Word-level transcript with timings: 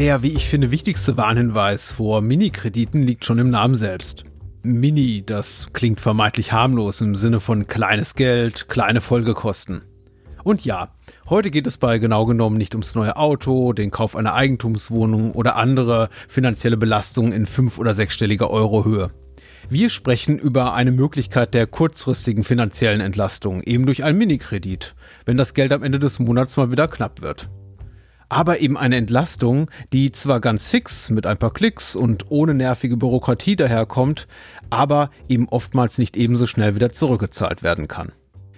Der, 0.00 0.22
wie 0.22 0.32
ich 0.32 0.48
finde, 0.48 0.70
wichtigste 0.70 1.18
Warnhinweis 1.18 1.92
vor 1.92 2.22
Mini-Krediten 2.22 3.02
liegt 3.02 3.26
schon 3.26 3.38
im 3.38 3.50
Namen 3.50 3.76
selbst. 3.76 4.24
Mini, 4.62 5.22
das 5.26 5.74
klingt 5.74 6.00
vermeintlich 6.00 6.52
harmlos 6.52 7.02
im 7.02 7.16
Sinne 7.16 7.38
von 7.38 7.66
kleines 7.66 8.14
Geld, 8.14 8.70
kleine 8.70 9.02
Folgekosten. 9.02 9.82
Und 10.42 10.64
ja, 10.64 10.94
heute 11.28 11.50
geht 11.50 11.66
es 11.66 11.76
bei 11.76 11.98
genau 11.98 12.24
genommen 12.24 12.56
nicht 12.56 12.74
ums 12.74 12.94
neue 12.94 13.18
Auto, 13.18 13.74
den 13.74 13.90
Kauf 13.90 14.16
einer 14.16 14.32
Eigentumswohnung 14.32 15.32
oder 15.32 15.56
andere 15.56 16.08
finanzielle 16.28 16.78
Belastungen 16.78 17.34
in 17.34 17.44
fünf- 17.44 17.76
oder 17.76 17.92
sechsstelliger 17.92 18.48
Eurohöhe. 18.48 19.10
Wir 19.68 19.90
sprechen 19.90 20.38
über 20.38 20.72
eine 20.72 20.92
Möglichkeit 20.92 21.52
der 21.52 21.66
kurzfristigen 21.66 22.42
finanziellen 22.42 23.02
Entlastung, 23.02 23.62
eben 23.64 23.84
durch 23.84 24.02
einen 24.02 24.16
Minikredit, 24.16 24.94
wenn 25.26 25.36
das 25.36 25.52
Geld 25.52 25.74
am 25.74 25.82
Ende 25.82 25.98
des 25.98 26.18
Monats 26.18 26.56
mal 26.56 26.72
wieder 26.72 26.88
knapp 26.88 27.20
wird 27.20 27.50
aber 28.30 28.60
eben 28.60 28.78
eine 28.78 28.96
Entlastung, 28.96 29.70
die 29.92 30.12
zwar 30.12 30.40
ganz 30.40 30.68
fix 30.68 31.10
mit 31.10 31.26
ein 31.26 31.36
paar 31.36 31.52
Klicks 31.52 31.94
und 31.94 32.30
ohne 32.30 32.54
nervige 32.54 32.96
Bürokratie 32.96 33.56
daherkommt, 33.56 34.26
aber 34.70 35.10
eben 35.28 35.48
oftmals 35.48 35.98
nicht 35.98 36.16
ebenso 36.16 36.46
schnell 36.46 36.74
wieder 36.74 36.90
zurückgezahlt 36.90 37.62
werden 37.62 37.88
kann. 37.88 38.12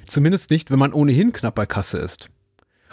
Zumindest 0.06 0.50
nicht, 0.50 0.70
wenn 0.70 0.78
man 0.78 0.92
ohnehin 0.92 1.32
knapp 1.32 1.54
bei 1.54 1.66
Kasse 1.66 1.98
ist. 1.98 2.28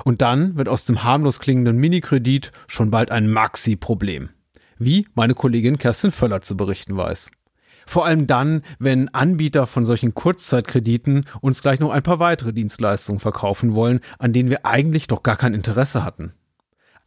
Und 0.05 0.21
dann 0.21 0.57
wird 0.57 0.69
aus 0.69 0.85
dem 0.85 1.03
harmlos 1.03 1.39
klingenden 1.39 1.77
Minikredit 1.77 2.53
schon 2.67 2.89
bald 2.89 3.11
ein 3.11 3.29
Maxi-Problem. 3.29 4.29
Wie 4.77 5.05
meine 5.13 5.35
Kollegin 5.35 5.77
Kerstin 5.77 6.11
Völler 6.11 6.39
zu 6.39 6.55
berichten 6.55 6.95
weiß. 6.95 7.31
Vor 7.85 8.05
allem 8.05 8.25
dann, 8.27 8.61
wenn 8.77 9.09
Anbieter 9.09 9.67
von 9.67 9.83
solchen 9.83 10.13
Kurzzeitkrediten 10.13 11.25
uns 11.41 11.61
gleich 11.61 11.81
noch 11.81 11.91
ein 11.91 12.03
paar 12.03 12.19
weitere 12.19 12.53
Dienstleistungen 12.53 13.19
verkaufen 13.19 13.73
wollen, 13.73 13.99
an 14.19 14.31
denen 14.31 14.49
wir 14.49 14.65
eigentlich 14.65 15.07
doch 15.07 15.23
gar 15.23 15.35
kein 15.35 15.53
Interesse 15.53 16.05
hatten. 16.05 16.33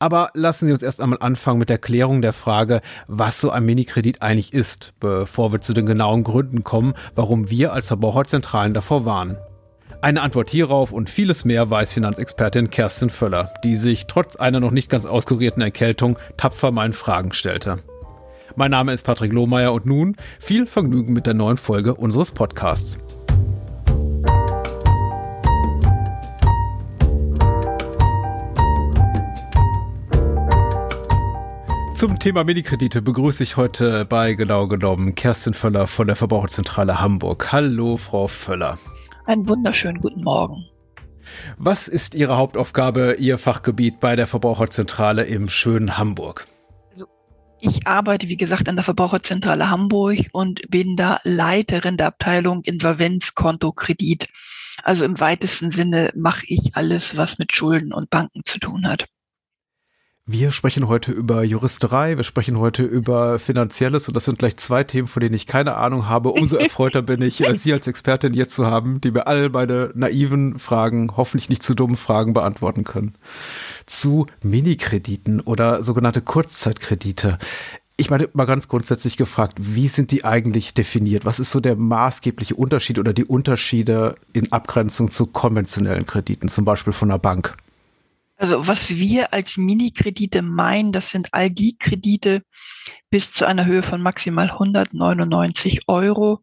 Aber 0.02 0.30
lassen 0.34 0.66
Sie 0.66 0.72
uns 0.72 0.82
erst 0.82 1.00
einmal 1.00 1.20
anfangen 1.20 1.60
mit 1.60 1.68
der 1.68 1.78
Klärung 1.78 2.22
der 2.22 2.32
Frage, 2.32 2.80
was 3.06 3.40
so 3.40 3.50
ein 3.50 3.64
Minikredit 3.64 4.20
eigentlich 4.20 4.52
ist, 4.52 4.94
bevor 4.98 5.52
wir 5.52 5.60
zu 5.60 5.74
den 5.74 5.86
genauen 5.86 6.24
Gründen 6.24 6.64
kommen, 6.64 6.94
warum 7.14 7.50
wir 7.50 7.72
als 7.72 7.86
Verbraucherzentralen 7.86 8.74
davor 8.74 9.04
warnen. 9.04 9.36
Eine 10.00 10.22
Antwort 10.22 10.50
hierauf 10.50 10.90
und 10.90 11.08
vieles 11.08 11.44
mehr 11.44 11.70
weiß 11.70 11.92
Finanzexpertin 11.92 12.70
Kerstin 12.70 13.10
Völler, 13.10 13.54
die 13.62 13.76
sich 13.76 14.08
trotz 14.08 14.34
einer 14.34 14.58
noch 14.58 14.72
nicht 14.72 14.90
ganz 14.90 15.06
auskurierten 15.06 15.62
Erkältung 15.62 16.18
tapfer 16.36 16.72
meinen 16.72 16.94
Fragen 16.94 17.32
stellte. 17.32 17.78
Mein 18.56 18.72
Name 18.72 18.92
ist 18.92 19.04
Patrick 19.04 19.32
Lohmeier 19.32 19.72
und 19.72 19.86
nun 19.86 20.16
viel 20.40 20.66
Vergnügen 20.66 21.12
mit 21.12 21.26
der 21.26 21.34
neuen 21.34 21.58
Folge 21.58 21.94
unseres 21.94 22.32
Podcasts. 22.32 22.98
Zum 32.02 32.18
Thema 32.18 32.42
Minikredite 32.42 33.00
begrüße 33.00 33.44
ich 33.44 33.56
heute 33.56 34.04
bei 34.04 34.34
genau 34.34 34.66
genommen 34.66 35.14
Kerstin 35.14 35.54
Völler 35.54 35.86
von 35.86 36.08
der 36.08 36.16
Verbraucherzentrale 36.16 37.00
Hamburg. 37.00 37.52
Hallo, 37.52 37.96
Frau 37.96 38.26
Völler. 38.26 38.76
Einen 39.24 39.46
wunderschönen 39.46 40.00
guten 40.00 40.24
Morgen. 40.24 40.66
Was 41.58 41.86
ist 41.86 42.16
Ihre 42.16 42.36
Hauptaufgabe, 42.36 43.18
Ihr 43.20 43.38
Fachgebiet 43.38 44.00
bei 44.00 44.16
der 44.16 44.26
Verbraucherzentrale 44.26 45.22
im 45.22 45.48
schönen 45.48 45.96
Hamburg? 45.96 46.48
Also 46.90 47.06
ich 47.60 47.86
arbeite, 47.86 48.26
wie 48.26 48.36
gesagt, 48.36 48.68
an 48.68 48.74
der 48.74 48.84
Verbraucherzentrale 48.84 49.70
Hamburg 49.70 50.18
und 50.32 50.68
bin 50.68 50.96
da 50.96 51.20
Leiterin 51.22 51.98
der 51.98 52.08
Abteilung 52.08 52.64
Insolvenzkonto 52.64 53.70
Kredit. 53.70 54.26
Also 54.82 55.04
im 55.04 55.20
weitesten 55.20 55.70
Sinne 55.70 56.10
mache 56.16 56.46
ich 56.48 56.74
alles, 56.74 57.16
was 57.16 57.38
mit 57.38 57.54
Schulden 57.54 57.92
und 57.92 58.10
Banken 58.10 58.40
zu 58.44 58.58
tun 58.58 58.88
hat. 58.88 59.06
Wir 60.24 60.52
sprechen 60.52 60.86
heute 60.86 61.10
über 61.10 61.42
Juristerei, 61.42 62.16
wir 62.16 62.22
sprechen 62.22 62.56
heute 62.56 62.84
über 62.84 63.40
Finanzielles 63.40 64.06
und 64.06 64.14
das 64.14 64.26
sind 64.26 64.38
gleich 64.38 64.56
zwei 64.56 64.84
Themen, 64.84 65.08
von 65.08 65.18
denen 65.18 65.34
ich 65.34 65.48
keine 65.48 65.74
Ahnung 65.74 66.08
habe. 66.08 66.28
Umso 66.28 66.56
erfreuter 66.58 67.02
bin 67.02 67.20
ich, 67.22 67.44
äh, 67.44 67.56
Sie 67.56 67.72
als 67.72 67.88
Expertin 67.88 68.32
jetzt 68.32 68.54
zu 68.54 68.64
haben, 68.64 69.00
die 69.00 69.10
mir 69.10 69.26
all 69.26 69.48
meine 69.48 69.90
naiven 69.96 70.60
Fragen, 70.60 71.16
hoffentlich 71.16 71.48
nicht 71.48 71.64
zu 71.64 71.74
dummen 71.74 71.96
Fragen 71.96 72.34
beantworten 72.34 72.84
können. 72.84 73.16
Zu 73.84 74.26
Minikrediten 74.42 75.40
oder 75.40 75.82
sogenannte 75.82 76.22
Kurzzeitkredite. 76.22 77.40
Ich 77.96 78.08
meine, 78.08 78.28
mal 78.32 78.44
ganz 78.44 78.68
grundsätzlich 78.68 79.16
gefragt, 79.16 79.58
wie 79.58 79.88
sind 79.88 80.12
die 80.12 80.24
eigentlich 80.24 80.72
definiert? 80.72 81.24
Was 81.24 81.40
ist 81.40 81.50
so 81.50 81.58
der 81.58 81.74
maßgebliche 81.74 82.54
Unterschied 82.54 83.00
oder 83.00 83.12
die 83.12 83.24
Unterschiede 83.24 84.14
in 84.32 84.52
Abgrenzung 84.52 85.10
zu 85.10 85.26
konventionellen 85.26 86.06
Krediten, 86.06 86.48
zum 86.48 86.64
Beispiel 86.64 86.92
von 86.92 87.10
einer 87.10 87.18
Bank? 87.18 87.56
Also 88.42 88.66
was 88.66 88.90
wir 88.96 89.32
als 89.32 89.56
Mini-Kredite 89.56 90.42
meinen, 90.42 90.90
das 90.90 91.12
sind 91.12 91.28
all 91.30 91.48
die 91.48 91.76
Kredite 91.78 92.42
bis 93.08 93.32
zu 93.32 93.46
einer 93.46 93.66
Höhe 93.66 93.84
von 93.84 94.02
maximal 94.02 94.50
199 94.50 95.82
Euro, 95.86 96.40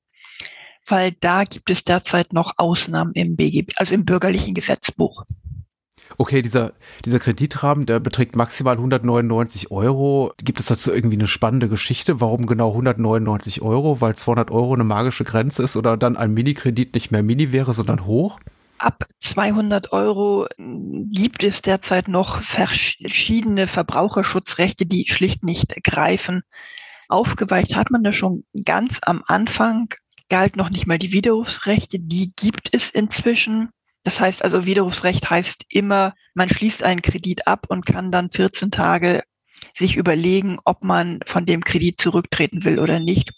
weil 0.87 1.11
da 1.19 1.43
gibt 1.43 1.69
es 1.69 1.83
derzeit 1.83 2.31
noch 2.31 2.53
Ausnahmen 2.55 3.11
im 3.15 3.35
BGB, 3.35 3.73
also 3.75 3.93
im 3.93 4.05
bürgerlichen 4.05 4.53
Gesetzbuch. 4.53 5.25
Okay, 6.17 6.41
dieser, 6.41 6.71
dieser 7.03 7.19
Kreditrahmen, 7.19 7.85
der 7.85 7.99
beträgt 7.99 8.33
maximal 8.33 8.77
199 8.77 9.69
Euro. 9.69 10.31
Gibt 10.37 10.61
es 10.61 10.67
dazu 10.67 10.93
irgendwie 10.93 11.17
eine 11.17 11.27
spannende 11.27 11.67
Geschichte? 11.67 12.21
Warum 12.21 12.45
genau 12.45 12.69
199 12.69 13.61
Euro? 13.61 13.99
Weil 13.99 14.15
200 14.15 14.51
Euro 14.51 14.73
eine 14.73 14.85
magische 14.85 15.25
Grenze 15.25 15.63
ist 15.63 15.75
oder 15.75 15.97
dann 15.97 16.15
ein 16.15 16.33
Mini-Kredit 16.33 16.93
nicht 16.93 17.11
mehr 17.11 17.23
Mini 17.23 17.51
wäre, 17.51 17.73
sondern 17.73 18.05
hoch? 18.05 18.39
Ab 18.79 19.05
200 19.19 19.91
Euro 19.91 20.47
gibt 20.57 21.43
es 21.43 21.61
derzeit 21.61 22.07
noch 22.07 22.41
verschiedene 22.41 23.67
Verbraucherschutzrechte, 23.67 24.85
die 24.85 25.05
schlicht 25.09 25.43
nicht 25.43 25.75
greifen. 25.83 26.43
Aufgeweicht 27.09 27.75
hat 27.75 27.91
man 27.91 28.03
das 28.03 28.15
schon 28.15 28.45
ganz 28.63 28.99
am 29.01 29.21
Anfang, 29.27 29.93
galt 30.29 30.55
noch 30.55 30.69
nicht 30.69 30.87
mal 30.87 30.97
die 30.97 31.11
Widerrufsrechte, 31.11 31.99
die 31.99 32.31
gibt 32.35 32.73
es 32.73 32.89
inzwischen. 32.89 33.69
Das 34.03 34.21
heißt 34.21 34.45
also, 34.45 34.65
Widerrufsrecht 34.65 35.29
heißt 35.29 35.65
immer, 35.67 36.13
man 36.33 36.47
schließt 36.47 36.83
einen 36.83 37.01
Kredit 37.01 37.47
ab 37.47 37.65
und 37.67 37.85
kann 37.85 38.11
dann 38.11 38.31
14 38.31 38.71
Tage 38.71 39.23
sich 39.75 39.97
überlegen, 39.97 40.57
ob 40.63 40.83
man 40.83 41.19
von 41.25 41.45
dem 41.45 41.65
Kredit 41.65 41.99
zurücktreten 41.99 42.63
will 42.63 42.79
oder 42.79 42.99
nicht 42.99 43.33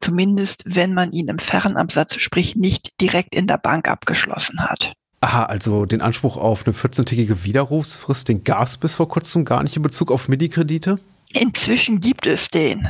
zumindest 0.00 0.62
wenn 0.66 0.94
man 0.94 1.12
ihn 1.12 1.28
im 1.28 1.38
Fernabsatz, 1.38 2.14
sprich 2.20 2.56
nicht 2.56 2.92
direkt 3.00 3.34
in 3.34 3.46
der 3.46 3.58
Bank 3.58 3.88
abgeschlossen 3.88 4.60
hat. 4.60 4.92
Aha, 5.20 5.44
also 5.44 5.84
den 5.84 6.00
Anspruch 6.00 6.36
auf 6.36 6.64
eine 6.66 6.74
14-tägige 6.74 7.42
Widerrufsfrist, 7.42 8.28
den 8.28 8.44
gab 8.44 8.68
es 8.68 8.76
bis 8.76 8.96
vor 8.96 9.08
kurzem 9.08 9.44
gar 9.44 9.62
nicht 9.62 9.76
in 9.76 9.82
Bezug 9.82 10.12
auf 10.12 10.28
Mini-Kredite? 10.28 10.98
Inzwischen 11.32 12.00
gibt 12.00 12.26
es 12.26 12.48
den 12.48 12.88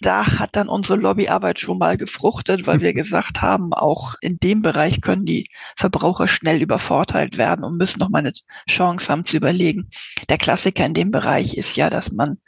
da 0.00 0.38
hat 0.38 0.56
dann 0.56 0.68
unsere 0.68 0.98
Lobbyarbeit 0.98 1.60
schon 1.60 1.78
mal 1.78 1.96
gefruchtet, 1.96 2.66
weil 2.66 2.80
wir 2.80 2.94
gesagt 3.00 3.42
haben, 3.42 3.72
auch 3.72 4.14
in 4.20 4.38
dem 4.38 4.62
Bereich 4.62 5.00
können 5.00 5.26
die 5.26 5.48
Verbraucher 5.76 6.28
schnell 6.28 6.62
übervorteilt 6.62 7.38
werden 7.38 7.64
und 7.64 7.76
müssen 7.76 7.98
noch 7.98 8.08
mal 8.08 8.18
eine 8.18 8.32
Chance 8.68 9.10
haben 9.10 9.26
zu 9.26 9.36
überlegen. 9.36 9.90
Der 10.28 10.38
Klassiker 10.38 10.86
in 10.86 10.94
dem 10.94 11.10
Bereich 11.10 11.56
ist 11.56 11.76
ja, 11.76 11.90
dass 11.90 12.12
man 12.12 12.38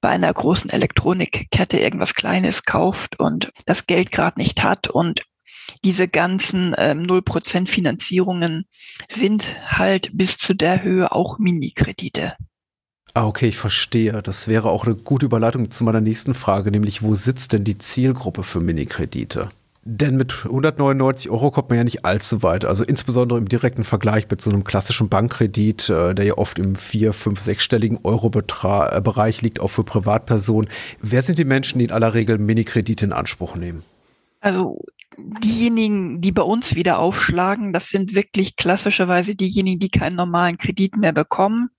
bei 0.00 0.08
einer 0.08 0.32
großen 0.32 0.70
Elektronikkette 0.70 1.78
irgendwas 1.78 2.14
Kleines 2.14 2.64
kauft 2.64 3.20
und 3.20 3.52
das 3.66 3.86
Geld 3.86 4.10
gerade 4.12 4.40
nicht 4.40 4.62
hat 4.62 4.88
und 4.88 5.22
diese 5.84 6.08
ganzen 6.08 6.74
ähm, 6.78 7.02
0% 7.02 7.68
Finanzierungen 7.68 8.66
sind 9.08 9.58
halt 9.66 10.10
bis 10.12 10.36
zu 10.36 10.54
der 10.54 10.82
Höhe 10.82 11.12
auch 11.12 11.38
Minikredite. 11.38 12.36
Ah, 13.14 13.26
okay, 13.26 13.48
ich 13.48 13.58
verstehe. 13.58 14.22
Das 14.22 14.48
wäre 14.48 14.70
auch 14.70 14.86
eine 14.86 14.94
gute 14.94 15.26
Überleitung 15.26 15.70
zu 15.70 15.84
meiner 15.84 16.00
nächsten 16.00 16.34
Frage, 16.34 16.70
nämlich 16.70 17.02
wo 17.02 17.14
sitzt 17.14 17.52
denn 17.52 17.64
die 17.64 17.76
Zielgruppe 17.76 18.42
für 18.42 18.60
Minikredite? 18.60 19.50
Denn 19.84 20.16
mit 20.16 20.44
199 20.44 21.30
Euro 21.30 21.50
kommt 21.50 21.68
man 21.68 21.78
ja 21.78 21.84
nicht 21.84 22.04
allzu 22.04 22.42
weit. 22.42 22.64
Also 22.64 22.84
insbesondere 22.84 23.38
im 23.38 23.48
direkten 23.48 23.84
Vergleich 23.84 24.30
mit 24.30 24.40
so 24.40 24.48
einem 24.48 24.64
klassischen 24.64 25.08
Bankkredit, 25.08 25.90
äh, 25.90 26.14
der 26.14 26.24
ja 26.24 26.38
oft 26.38 26.58
im 26.58 26.76
vier, 26.76 27.12
fünf, 27.12 27.40
sechsstelligen 27.40 27.98
Euro-Bereich 28.02 29.38
äh, 29.38 29.42
liegt, 29.42 29.60
auch 29.60 29.68
für 29.68 29.84
Privatpersonen. 29.84 30.70
Wer 31.00 31.20
sind 31.22 31.38
die 31.38 31.44
Menschen, 31.44 31.80
die 31.80 31.86
in 31.86 31.90
aller 31.90 32.14
Regel 32.14 32.38
Minikredite 32.38 33.04
in 33.04 33.12
Anspruch 33.12 33.56
nehmen? 33.56 33.82
Also 34.40 34.80
diejenigen, 35.18 36.20
die 36.20 36.32
bei 36.32 36.42
uns 36.42 36.76
wieder 36.76 36.98
aufschlagen, 36.98 37.72
das 37.72 37.90
sind 37.90 38.14
wirklich 38.14 38.56
klassischerweise 38.56 39.34
diejenigen, 39.34 39.80
die 39.80 39.90
keinen 39.90 40.16
normalen 40.16 40.58
Kredit 40.58 40.96
mehr 40.96 41.12
bekommen 41.12 41.70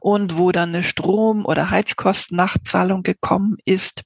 und 0.00 0.38
wo 0.38 0.52
dann 0.52 0.70
eine 0.70 0.82
Strom- 0.82 1.44
oder 1.44 1.70
Heizkostennachzahlung 1.70 3.02
gekommen 3.02 3.56
ist, 3.64 4.02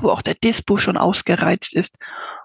wo 0.00 0.10
auch 0.10 0.22
der 0.22 0.34
Dispo 0.34 0.76
schon 0.76 0.96
ausgereizt 0.96 1.74
ist 1.74 1.96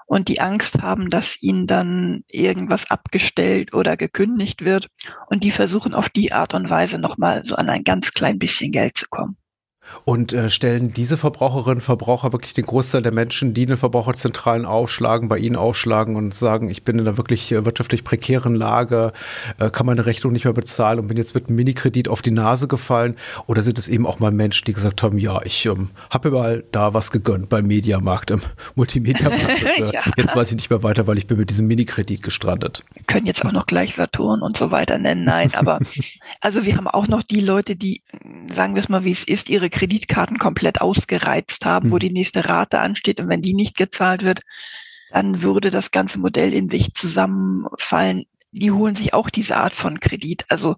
und 0.06 0.28
die 0.30 0.40
Angst 0.40 0.82
haben, 0.82 1.10
dass 1.10 1.42
ihnen 1.42 1.68
dann 1.68 2.24
irgendwas 2.28 2.90
abgestellt 2.92 3.74
oder 3.74 3.98
gekündigt 3.98 4.64
wird 4.64 4.88
und 5.28 5.44
die 5.44 5.52
versuchen 5.52 5.94
auf 5.94 6.10
die 6.10 6.32
Art 6.32 6.54
und 6.54 6.70
Weise 6.70 7.00
nochmal 7.00 7.44
so 7.44 7.56
an 7.56 7.70
ein 7.70 7.84
ganz 7.84 8.12
klein 8.12 8.40
bisschen 8.40 8.72
Geld 8.72 8.98
zu 8.98 9.08
kommen. 9.10 9.38
Und 10.04 10.34
äh, 10.34 10.50
stellen 10.50 10.92
diese 10.92 11.18
Verbraucherinnen 11.18 11.78
und 11.78 11.82
Verbraucher 11.82 12.32
wirklich 12.32 12.54
den 12.54 12.66
Großteil 12.66 13.02
der 13.02 13.12
Menschen, 13.12 13.54
die 13.54 13.64
in 13.64 13.70
den 13.70 13.78
Verbraucherzentralen 13.78 14.66
aufschlagen, 14.66 15.30
bei 15.30 15.38
ihnen 15.38 15.56
aufschlagen 15.56 16.16
und 16.16 16.34
sagen, 16.34 16.70
ich 16.70 16.84
bin 16.84 17.00
in 17.00 17.08
einer 17.08 17.18
wirklich 17.18 17.52
äh, 17.52 17.66
wirtschaftlich 17.66 18.04
prekären 18.04 18.56
Lage, 18.56 19.14
äh, 19.60 19.70
kann 19.70 19.86
meine 19.86 20.06
Rechnung 20.06 20.34
nicht 20.34 20.46
mehr 20.46 20.54
bezahlen 20.54 21.00
und 21.00 21.08
bin 21.08 21.18
jetzt 21.18 21.36
mit 21.36 21.48
einem 21.48 21.56
Minikredit 21.56 22.08
auf 22.08 22.22
die 22.22 22.32
Nase 22.32 22.68
gefallen? 22.68 23.16
Oder 23.48 23.62
sind 23.62 23.78
es 23.78 23.88
eben 23.88 24.06
auch 24.06 24.20
mal 24.20 24.32
Menschen, 24.32 24.66
die 24.66 24.74
gesagt 24.74 25.04
haben, 25.04 25.18
ja, 25.18 25.42
ich 25.44 25.66
ähm, 25.66 25.90
habe 26.10 26.32
mal 26.32 26.64
da 26.72 26.94
was 26.94 27.12
gegönnt 27.12 27.50
beim 27.50 27.68
Mediamarkt, 27.68 28.32
im 28.32 28.42
Multimediamarkt. 28.76 29.64
äh, 29.78 29.92
ja. 29.92 30.02
Jetzt 30.18 30.36
weiß 30.36 30.50
ich 30.52 30.58
nicht 30.58 30.70
mehr 30.70 30.84
weiter, 30.84 31.08
weil 31.08 31.18
ich 31.18 31.28
bin 31.28 31.38
mit 31.38 31.50
diesem 31.50 31.68
Minikredit 31.68 32.22
gestrandet. 32.22 32.84
Wir 32.94 33.04
können 33.04 33.26
jetzt 33.26 33.46
auch 33.46 33.52
noch 33.52 33.66
gleich 33.66 33.96
Saturn 33.96 34.42
und 34.42 34.58
so 34.58 34.72
weiter 34.72 34.98
nennen. 34.98 35.24
Nein, 35.24 35.54
aber 35.56 35.80
also 36.42 36.66
wir 36.66 36.78
haben 36.78 36.88
auch 36.88 37.08
noch 37.08 37.24
die 37.24 37.42
Leute, 37.42 37.76
die, 37.76 38.02
sagen 38.48 38.76
wir 38.76 38.82
es 38.82 38.90
mal, 38.90 39.04
wie 39.04 39.12
es 39.12 39.24
ist, 39.24 39.50
ihre 39.50 39.70
Kreditkarten 39.76 40.38
komplett 40.40 40.82
ausgereizt 40.82 41.66
haben, 41.66 41.88
mhm. 41.88 41.92
wo 41.92 41.96
hm. 41.96 42.00
die 42.00 42.12
nächste 42.12 42.46
Rate 42.46 42.80
ansteht 42.80 43.20
und 43.20 43.28
wenn 43.28 43.42
die 43.42 43.54
nicht 43.54 43.76
gezahlt 43.76 44.24
wird, 44.24 44.40
dann 45.12 45.42
würde 45.42 45.70
das 45.70 45.92
ganze 45.92 46.20
Modell 46.20 46.54
in 46.54 46.70
sich 46.70 46.94
zusammenfallen. 46.94 48.26
Die 48.52 48.72
holen 48.72 48.96
sich 48.96 49.14
auch 49.14 49.30
diese 49.30 49.58
Art 49.58 49.76
von 49.76 50.00
Kredit. 50.00 50.46
Also 50.50 50.78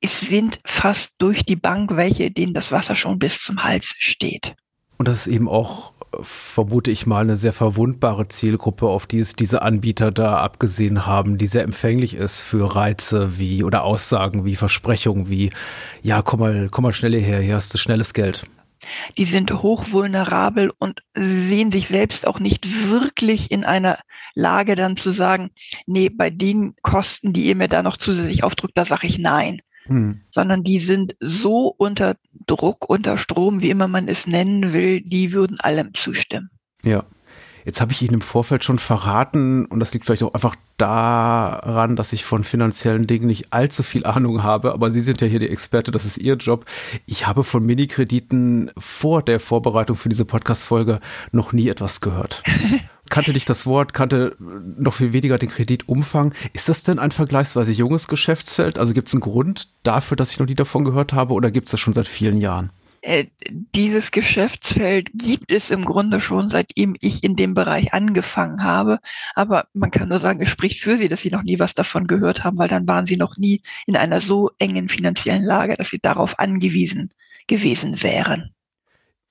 es 0.00 0.20
sind 0.20 0.60
fast 0.64 1.12
durch 1.18 1.44
die 1.44 1.56
Bank 1.56 1.96
welche, 1.96 2.30
denen 2.30 2.54
das 2.54 2.72
Wasser 2.72 2.96
schon 2.96 3.18
bis 3.18 3.42
zum 3.42 3.62
Hals 3.62 3.94
steht. 3.98 4.54
Und 4.96 5.06
das 5.06 5.26
ist 5.26 5.32
eben 5.32 5.48
auch 5.48 5.92
vermute 6.20 6.90
ich 6.90 7.06
mal, 7.06 7.20
eine 7.20 7.36
sehr 7.36 7.52
verwundbare 7.52 8.28
Zielgruppe, 8.28 8.86
auf 8.86 9.06
die 9.06 9.18
es 9.18 9.34
diese 9.34 9.62
Anbieter 9.62 10.10
da 10.10 10.38
abgesehen 10.38 11.06
haben, 11.06 11.38
die 11.38 11.46
sehr 11.46 11.62
empfänglich 11.62 12.14
ist 12.14 12.42
für 12.42 12.74
Reize 12.74 13.38
wie 13.38 13.64
oder 13.64 13.84
Aussagen 13.84 14.44
wie 14.44 14.56
Versprechungen 14.56 15.28
wie, 15.28 15.50
ja, 16.02 16.22
komm 16.22 16.40
mal, 16.40 16.68
komm 16.70 16.84
mal 16.84 16.92
schnell 16.92 17.12
hierher, 17.12 17.40
hier 17.40 17.56
hast 17.56 17.72
du 17.74 17.78
schnelles 17.78 18.14
Geld. 18.14 18.46
Die 19.18 19.26
sind 19.26 19.52
hochvulnerabel 19.52 20.72
und 20.78 21.02
sehen 21.14 21.70
sich 21.70 21.86
selbst 21.86 22.26
auch 22.26 22.40
nicht 22.40 22.88
wirklich 22.88 23.50
in 23.50 23.64
einer 23.64 23.98
Lage 24.34 24.74
dann 24.74 24.96
zu 24.96 25.10
sagen, 25.10 25.50
nee, 25.86 26.08
bei 26.08 26.30
den 26.30 26.74
Kosten, 26.82 27.32
die 27.32 27.44
ihr 27.44 27.56
mir 27.56 27.68
da 27.68 27.82
noch 27.82 27.98
zusätzlich 27.98 28.42
aufdrückt, 28.42 28.76
da 28.76 28.84
sage 28.84 29.06
ich 29.06 29.18
nein 29.18 29.60
hm. 29.90 30.20
sondern 30.30 30.62
die 30.62 30.78
sind 30.78 31.16
so 31.20 31.74
unter 31.76 32.14
Druck, 32.46 32.88
unter 32.88 33.18
Strom, 33.18 33.60
wie 33.60 33.70
immer 33.70 33.88
man 33.88 34.08
es 34.08 34.26
nennen 34.26 34.72
will, 34.72 35.00
die 35.00 35.32
würden 35.32 35.60
allem 35.60 35.94
zustimmen. 35.94 36.50
Ja. 36.84 37.04
Jetzt 37.64 37.82
habe 37.82 37.92
ich 37.92 38.00
Ihnen 38.00 38.14
im 38.14 38.20
Vorfeld 38.22 38.64
schon 38.64 38.78
verraten, 38.78 39.66
und 39.66 39.80
das 39.80 39.92
liegt 39.92 40.06
vielleicht 40.06 40.22
auch 40.22 40.32
einfach 40.32 40.56
daran, 40.78 41.94
dass 41.94 42.14
ich 42.14 42.24
von 42.24 42.42
finanziellen 42.42 43.06
Dingen 43.06 43.26
nicht 43.26 43.52
allzu 43.52 43.82
viel 43.82 44.06
Ahnung 44.06 44.42
habe, 44.42 44.72
aber 44.72 44.90
Sie 44.90 45.02
sind 45.02 45.20
ja 45.20 45.26
hier 45.26 45.40
die 45.40 45.50
Experte, 45.50 45.90
das 45.90 46.06
ist 46.06 46.16
Ihr 46.16 46.36
Job. 46.36 46.64
Ich 47.04 47.26
habe 47.26 47.44
von 47.44 47.64
Minikrediten 47.64 48.70
vor 48.78 49.22
der 49.22 49.40
Vorbereitung 49.40 49.96
für 49.96 50.08
diese 50.08 50.24
Podcast-Folge 50.24 51.00
noch 51.32 51.52
nie 51.52 51.68
etwas 51.68 52.00
gehört. 52.00 52.42
kannte 53.10 53.32
nicht 53.32 53.50
das 53.50 53.66
Wort, 53.66 53.92
kannte 53.92 54.36
noch 54.38 54.94
viel 54.94 55.12
weniger 55.12 55.38
den 55.38 55.50
Kreditumfang. 55.50 56.34
Ist 56.52 56.68
das 56.68 56.82
denn 56.82 56.98
ein 56.98 57.10
vergleichsweise 57.10 57.72
junges 57.72 58.08
Geschäftsfeld? 58.08 58.78
Also 58.78 58.94
gibt 58.94 59.08
es 59.08 59.14
einen 59.14 59.20
Grund 59.20 59.68
dafür, 59.82 60.16
dass 60.16 60.32
ich 60.32 60.38
noch 60.38 60.46
nie 60.46 60.54
davon 60.54 60.84
gehört 60.84 61.12
habe 61.12 61.34
oder 61.34 61.50
gibt 61.50 61.68
es 61.68 61.72
das 61.72 61.80
schon 61.80 61.92
seit 61.92 62.06
vielen 62.06 62.38
Jahren? 62.38 62.70
Äh, 63.02 63.26
dieses 63.74 64.10
Geschäftsfeld 64.10 65.10
gibt 65.14 65.50
es 65.50 65.70
im 65.70 65.86
Grunde 65.86 66.20
schon, 66.20 66.50
seitdem 66.50 66.96
ich 67.00 67.24
in 67.24 67.34
dem 67.34 67.54
Bereich 67.54 67.94
angefangen 67.94 68.62
habe. 68.62 68.98
Aber 69.34 69.66
man 69.72 69.90
kann 69.90 70.08
nur 70.08 70.20
sagen, 70.20 70.40
es 70.40 70.50
spricht 70.50 70.80
für 70.80 70.96
sie, 70.98 71.08
dass 71.08 71.20
sie 71.20 71.30
noch 71.30 71.42
nie 71.42 71.58
was 71.58 71.74
davon 71.74 72.06
gehört 72.06 72.44
haben, 72.44 72.58
weil 72.58 72.68
dann 72.68 72.86
waren 72.86 73.06
sie 73.06 73.16
noch 73.16 73.38
nie 73.38 73.62
in 73.86 73.96
einer 73.96 74.20
so 74.20 74.50
engen 74.58 74.88
finanziellen 74.88 75.44
Lage, 75.44 75.76
dass 75.76 75.90
sie 75.90 75.98
darauf 76.00 76.38
angewiesen 76.38 77.10
gewesen 77.46 78.02
wären 78.02 78.54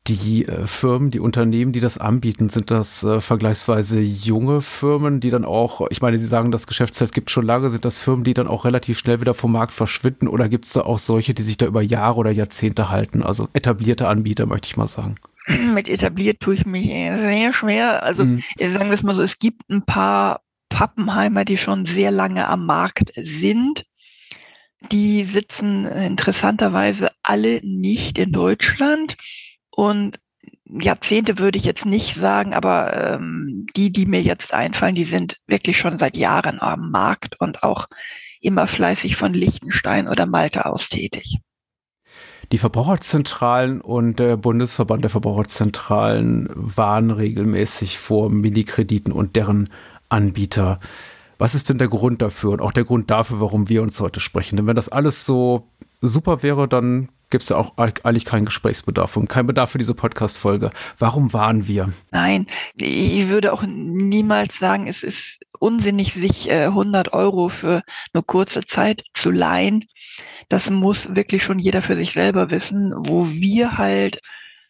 die 0.07 0.47
äh, 0.47 0.65
Firmen, 0.65 1.11
die 1.11 1.19
Unternehmen, 1.19 1.71
die 1.71 1.79
das 1.79 1.97
anbieten, 1.97 2.49
sind 2.49 2.71
das 2.71 3.03
äh, 3.03 3.21
vergleichsweise 3.21 3.99
junge 3.99 4.61
Firmen, 4.61 5.19
die 5.19 5.29
dann 5.29 5.45
auch, 5.45 5.87
ich 5.89 6.01
meine, 6.01 6.17
Sie 6.17 6.25
sagen, 6.25 6.51
das 6.51 6.67
Geschäftsfeld 6.67 7.13
gibt 7.13 7.29
schon 7.31 7.45
lange, 7.45 7.69
sind 7.69 7.85
das 7.85 7.97
Firmen, 7.97 8.23
die 8.23 8.33
dann 8.33 8.47
auch 8.47 8.65
relativ 8.65 8.97
schnell 8.97 9.21
wieder 9.21 9.33
vom 9.33 9.51
Markt 9.51 9.73
verschwinden 9.73 10.27
oder 10.27 10.49
gibt 10.49 10.65
es 10.65 10.73
da 10.73 10.81
auch 10.81 10.99
solche, 10.99 11.33
die 11.33 11.43
sich 11.43 11.57
da 11.57 11.65
über 11.65 11.81
Jahre 11.81 12.17
oder 12.17 12.31
Jahrzehnte 12.31 12.89
halten? 12.89 13.21
Also 13.21 13.49
etablierte 13.53 14.07
Anbieter, 14.07 14.45
möchte 14.45 14.67
ich 14.67 14.77
mal 14.77 14.87
sagen. 14.87 15.15
Mit 15.73 15.87
etabliert 15.87 16.39
tue 16.39 16.55
ich 16.55 16.65
mich 16.65 16.87
sehr 16.87 17.53
schwer. 17.53 18.03
Also 18.03 18.25
mhm. 18.25 18.43
sagen 18.57 18.85
wir 18.85 18.93
es 18.93 19.03
mal 19.03 19.15
so, 19.15 19.21
es 19.21 19.37
gibt 19.37 19.69
ein 19.69 19.83
paar 19.83 20.41
Pappenheimer, 20.69 21.45
die 21.45 21.57
schon 21.57 21.85
sehr 21.85 22.11
lange 22.11 22.47
am 22.47 22.65
Markt 22.65 23.11
sind. 23.15 23.85
Die 24.91 25.25
sitzen 25.25 25.85
interessanterweise 25.85 27.11
alle 27.21 27.59
nicht 27.63 28.17
in 28.17 28.31
Deutschland 28.31 29.17
und 29.79 30.19
Jahrzehnte 30.65 31.39
würde 31.39 31.57
ich 31.57 31.63
jetzt 31.63 31.85
nicht 31.85 32.13
sagen, 32.15 32.53
aber 32.53 33.15
ähm, 33.15 33.65
die, 33.77 33.91
die 33.91 34.05
mir 34.05 34.21
jetzt 34.21 34.53
einfallen, 34.53 34.93
die 34.93 35.05
sind 35.05 35.37
wirklich 35.47 35.77
schon 35.77 35.97
seit 35.97 36.17
Jahren 36.17 36.59
am 36.59 36.91
Markt 36.91 37.39
und 37.39 37.63
auch 37.63 37.87
immer 38.41 38.67
fleißig 38.67 39.15
von 39.15 39.33
Liechtenstein 39.33 40.09
oder 40.09 40.25
Malta 40.25 40.63
aus 40.63 40.89
tätig. 40.89 41.37
Die 42.51 42.57
Verbraucherzentralen 42.57 43.79
und 43.79 44.19
der 44.19 44.35
Bundesverband 44.35 45.01
der 45.01 45.11
Verbraucherzentralen 45.11 46.49
waren 46.53 47.09
regelmäßig 47.09 47.99
vor 47.99 48.29
Minikrediten 48.29 49.13
und 49.13 49.37
deren 49.37 49.69
Anbieter. 50.09 50.81
Was 51.37 51.55
ist 51.55 51.69
denn 51.69 51.77
der 51.77 51.87
Grund 51.87 52.21
dafür 52.21 52.51
und 52.51 52.61
auch 52.61 52.73
der 52.73 52.83
Grund 52.83 53.09
dafür, 53.09 53.39
warum 53.39 53.69
wir 53.69 53.81
uns 53.81 53.97
heute 54.01 54.19
sprechen? 54.19 54.57
Denn 54.57 54.67
wenn 54.67 54.75
das 54.75 54.89
alles 54.89 55.25
so 55.25 55.69
super 56.01 56.43
wäre, 56.43 56.67
dann 56.67 57.07
gibt 57.29 57.43
es 57.43 57.49
ja 57.49 57.57
auch 57.57 57.77
eigentlich 57.77 58.25
keinen 58.25 58.45
Gesprächsbedarf 58.45 59.17
und 59.17 59.27
keinen 59.27 59.47
Bedarf 59.47 59.71
für 59.71 59.77
diese 59.77 59.93
Podcast-Folge. 59.93 60.71
Warum 60.97 61.33
waren 61.33 61.67
wir? 61.67 61.93
Nein, 62.11 62.47
ich 62.75 63.29
würde 63.29 63.53
auch 63.53 63.63
niemals 63.63 64.57
sagen, 64.57 64.87
es 64.87 65.03
ist 65.03 65.39
unsinnig, 65.59 66.13
sich 66.13 66.51
100 66.51 67.07
äh, 67.07 67.11
Euro 67.11 67.49
für 67.49 67.81
eine 68.13 68.23
kurze 68.23 68.65
Zeit 68.65 69.03
zu 69.13 69.31
leihen. 69.31 69.85
Das 70.47 70.69
muss 70.69 71.15
wirklich 71.15 71.43
schon 71.43 71.59
jeder 71.59 71.81
für 71.81 71.95
sich 71.95 72.13
selber 72.13 72.49
wissen. 72.49 72.93
Wo 72.95 73.29
wir 73.29 73.77
halt 73.77 74.19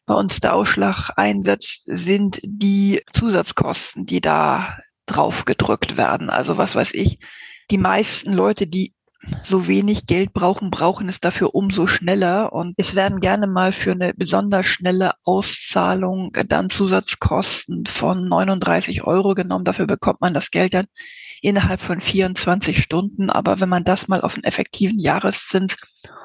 bei 0.05 0.15
uns 0.15 0.39
der 0.39 0.55
Ausschlag 0.55 1.11
einsetzt, 1.15 1.83
sind 1.85 2.39
die 2.43 3.03
Zusatzkosten, 3.13 4.05
die 4.05 4.21
da 4.21 4.77
drauf 5.05 5.45
gedrückt 5.45 5.97
werden. 5.97 6.29
Also 6.29 6.57
was 6.57 6.75
weiß 6.75 6.93
ich, 6.93 7.19
die 7.71 7.77
meisten 7.77 8.33
Leute, 8.33 8.67
die 8.67 8.93
so 9.43 9.67
wenig 9.67 10.05
Geld 10.05 10.33
brauchen, 10.33 10.71
brauchen 10.71 11.09
es 11.09 11.19
dafür 11.19 11.55
umso 11.55 11.87
schneller. 11.87 12.53
Und 12.53 12.73
es 12.77 12.95
werden 12.95 13.19
gerne 13.19 13.47
mal 13.47 13.71
für 13.71 13.91
eine 13.91 14.13
besonders 14.13 14.65
schnelle 14.65 15.11
Auszahlung 15.23 16.31
dann 16.47 16.69
Zusatzkosten 16.69 17.85
von 17.85 18.27
39 18.27 19.03
Euro 19.03 19.35
genommen. 19.35 19.65
Dafür 19.65 19.87
bekommt 19.87 20.21
man 20.21 20.33
das 20.33 20.51
Geld 20.51 20.73
dann 20.73 20.87
innerhalb 21.41 21.81
von 21.81 21.99
24 21.99 22.81
Stunden. 22.81 23.29
Aber 23.29 23.59
wenn 23.59 23.69
man 23.69 23.83
das 23.83 24.07
mal 24.07 24.21
auf 24.21 24.35
einen 24.35 24.43
effektiven 24.43 24.99
Jahreszins 24.99 25.77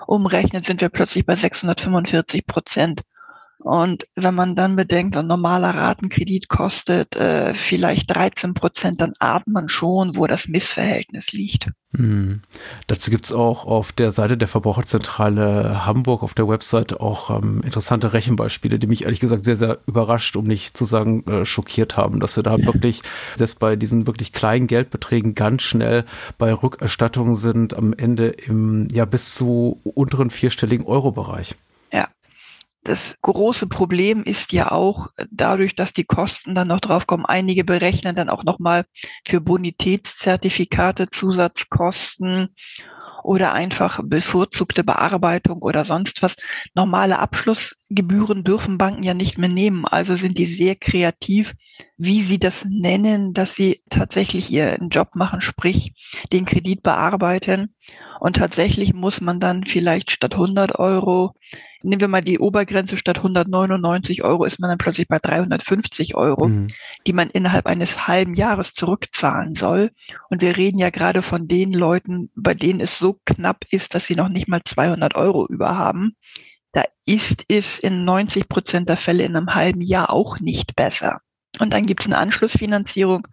umrechnet, 0.07 0.65
sind 0.65 0.81
wir 0.81 0.89
plötzlich 0.89 1.27
bei 1.27 1.37
645 1.37 2.47
Prozent. 2.47 3.03
Und 3.59 4.07
wenn 4.15 4.35
man 4.35 4.57
dann 4.57 4.77
bedenkt, 4.77 5.17
ein 5.17 5.27
normaler 5.27 5.71
Ratenkredit 5.71 6.49
kostet 6.49 7.17
äh, 7.17 7.55
vielleicht 7.55 8.15
13 8.15 8.53
Prozent, 8.55 9.01
dann 9.01 9.15
ahnt 9.21 9.47
man 9.47 9.69
schon, 9.69 10.17
wo 10.17 10.27
das 10.27 10.49
Missverhältnis 10.49 11.33
liegt. 11.33 11.71
Hm. 11.97 12.43
Dazu 12.89 13.11
gibt's 13.11 13.33
auch 13.33 13.65
auf 13.65 13.93
der 13.93 14.11
Seite 14.11 14.37
der 14.37 14.49
Verbraucherzentrale 14.49 15.87
Hamburg, 15.87 16.23
auf 16.23 16.35
der 16.35 16.49
Website, 16.49 17.01
auch 17.01 17.31
ähm, 17.31 17.61
interessante 17.63 18.13
Rechenbeispiele, 18.13 18.79
die 18.79 18.89
mich 18.89 19.05
ehrlich 19.05 19.21
gesagt 19.21 19.45
sehr, 19.45 19.57
sehr 19.57 19.79
überrascht, 19.87 20.37
um 20.37 20.45
nicht 20.45 20.77
zu 20.77 20.85
sagen 20.85 21.25
äh, 21.27 21.47
schockiert 21.47 21.97
haben, 21.97 22.21
dass 22.21 22.37
wir 22.37 22.43
da 22.43 22.57
ja. 22.57 22.67
wirklich, 22.67 23.03
selbst 23.37 23.61
bei 23.61 23.77
diesen 23.77 24.07
wirklich 24.07 24.33
kleinen 24.33 24.67
Geldbeträgen 24.67 25.35
ganz 25.35 25.63
schnell 25.63 26.05
bei 26.37 26.53
Rückerstattungen 26.53 27.37
sind, 27.37 27.75
am 27.75 27.93
Ende 27.93 28.29
im 28.29 28.89
ja 28.93 29.05
bis 29.05 29.35
zu 29.35 29.81
unteren 29.85 30.31
vierstelligen 30.31 30.87
Euro-Bereich. 30.87 31.55
Das 32.85 33.17
große 33.23 33.67
Problem 33.67 34.23
ist 34.23 34.53
ja 34.53 34.71
auch 34.71 35.09
dadurch, 35.31 35.75
dass 35.75 35.95
die 35.95 36.05
Kosten 36.05 36.55
dann 36.55 36.69
noch 36.69 36.81
draufkommen. 36.81 37.25
Einige 37.25 37.65
berechnen 37.65 38.15
dann 38.15 38.29
auch 38.29 38.45
nochmal 38.45 38.85
für 39.27 39.41
Bonitätszertifikate 39.41 41.09
Zusatzkosten 41.09 42.55
oder 43.23 43.55
einfach 43.55 44.01
bevorzugte 44.05 44.85
Bearbeitung 44.85 45.63
oder 45.63 45.87
sonst 45.87 46.23
was. 46.23 46.37
Normale 46.75 47.19
Abschlussgebühren 47.19 48.45
dürfen 48.45 48.77
Banken 48.77 49.03
ja 49.03 49.15
nicht 49.15 49.39
mehr 49.39 49.49
nehmen. 49.49 49.87
Also 49.87 50.15
sind 50.15 50.37
die 50.37 50.45
sehr 50.45 50.77
kreativ, 50.77 51.55
wie 51.97 52.21
sie 52.21 52.39
das 52.39 52.67
nennen, 52.69 53.33
dass 53.33 53.55
sie 53.55 53.83
tatsächlich 53.89 54.51
ihren 54.51 54.91
Job 54.91 55.15
machen, 55.15 55.41
sprich 55.41 55.95
den 56.35 56.45
Kredit 56.45 56.83
bearbeiten. 56.83 57.75
Und 58.21 58.37
tatsächlich 58.37 58.93
muss 58.93 59.23
man 59.23 59.41
dann 59.41 59.65
vielleicht 59.65 60.11
statt 60.11 60.35
100 60.35 60.79
Euro 60.79 61.35
nehmen 61.85 62.01
wir 62.01 62.09
mal 62.09 62.23
die 62.23 62.39
Obergrenze 62.39 62.97
statt 62.97 63.19
199 63.19 64.25
Euro 64.25 64.45
ist 64.45 64.59
man 64.59 64.69
dann 64.69 64.79
plötzlich 64.79 65.09
bei 65.09 65.19
350 65.19 66.15
Euro, 66.15 66.49
mhm. 66.49 66.69
die 67.07 67.13
man 67.13 67.31
innerhalb 67.31 67.67
eines 67.67 68.09
halben 68.09 68.35
Jahres 68.35 68.73
zurückzahlen 68.73 69.55
soll. 69.55 69.91
Und 70.31 70.41
wir 70.41 70.57
reden 70.57 70.79
ja 70.79 70.91
gerade 70.91 71.23
von 71.23 71.47
den 71.47 71.73
Leuten, 71.73 72.31
bei 72.35 72.55
denen 72.55 72.81
es 72.81 72.99
so 72.99 73.21
knapp 73.25 73.65
ist, 73.71 73.95
dass 73.95 74.07
sie 74.07 74.17
noch 74.17 74.29
nicht 74.29 74.49
mal 74.49 74.63
200 74.65 75.15
Euro 75.15 75.47
über 75.47 75.79
haben. 75.79 76.17
da 76.73 76.83
ist 77.07 77.45
es 77.49 77.79
in 77.79 78.05
90 78.05 78.49
Prozent 78.49 78.89
der 78.89 78.97
Fälle 78.97 79.25
in 79.25 79.37
einem 79.37 79.55
halben 79.55 79.81
Jahr 79.81 80.11
auch 80.11 80.41
nicht 80.41 80.75
besser. 80.75 81.21
Und 81.61 81.73
dann 81.73 81.87
gibt 81.87 82.01
es 82.01 82.07
eine 82.07 82.19
Anschlussfinanzierung 82.19 83.29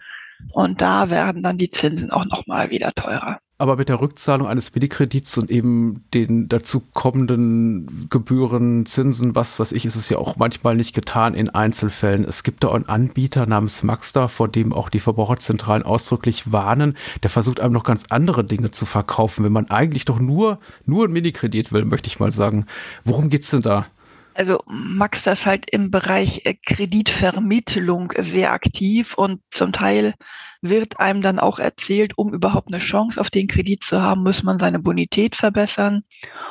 und 0.52 0.82
da 0.82 1.10
werden 1.10 1.44
dann 1.44 1.58
die 1.58 1.72
Zinsen 1.72 2.12
auch 2.12 2.26
nochmal 2.26 2.70
wieder 2.70 2.92
teurer 2.92 3.40
aber 3.62 3.76
mit 3.76 3.90
der 3.90 4.02
Rückzahlung 4.02 4.48
eines 4.48 4.72
Billigkredits 4.72 5.38
und 5.38 5.52
eben 5.52 6.04
den 6.16 6.50
dazu 6.50 6.82
kommenden 6.94 8.08
Gebühren, 8.10 8.88
Zinsen, 8.88 9.36
was 9.36 9.60
weiß 9.60 9.72
ich, 9.74 9.86
ist 9.86 9.96
es 9.96 10.10
ja 10.10 10.18
auch 10.18 10.36
manchmal 10.36 10.76
nicht 10.76 10.96
getan 10.96 11.36
in 11.36 11.48
Einzelfällen. 11.48 12.26
Es 12.26 12.42
gibt 12.42 12.64
da 12.64 12.72
einen 12.72 12.90
Anbieter 12.90 13.46
namens 13.46 13.84
Maxda, 13.84 14.30
vor 14.30 14.48
dem 14.48 14.74
auch 14.74 14.90
die 14.90 15.00
Verbraucherzentralen 15.00 15.84
ausdrücklich 15.84 16.52
warnen. 16.52 16.98
Der 17.22 17.30
versucht 17.30 17.60
einem 17.60 17.74
noch 17.74 17.84
ganz 17.84 18.06
andere 18.10 18.44
Dinge 18.44 18.72
zu 18.72 18.88
verkaufen, 18.88 19.46
wenn 19.46 19.54
man 19.54 19.70
eigentlich 19.70 20.06
doch 20.06 20.20
nur, 20.20 20.60
nur 20.88 21.04
einen 21.04 21.14
Minikredit 21.14 21.72
will, 21.72 21.86
möchte 21.86 22.08
ich 22.08 22.20
mal 22.20 22.32
sagen. 22.32 22.66
Worum 23.04 23.30
geht's 23.30 23.52
denn 23.52 23.62
da? 23.62 23.86
Also 24.34 24.64
Maxda 24.66 25.34
ist 25.34 25.46
halt 25.46 25.70
im 25.70 25.92
Bereich 25.92 26.46
äh, 26.46 26.56
Kreditvermittlung 26.66 28.12
sehr 28.18 28.54
aktiv 28.54 29.14
und 29.14 29.40
zum 29.52 29.72
Teil 29.72 30.16
wird 30.62 31.00
einem 31.00 31.22
dann 31.22 31.40
auch 31.40 31.60
erzählt, 31.60 32.18
um 32.18 32.34
überhaupt 32.34 32.68
eine 32.68 32.78
Chance 32.78 33.20
auf 33.20 33.30
den 33.30 33.48
Kredit 33.48 33.84
zu 33.84 34.02
haben, 34.02 34.24
muss 34.24 34.44
man 34.44 34.60
seine 34.60 34.80
Bonität 34.80 35.36
verbessern. 35.36 36.04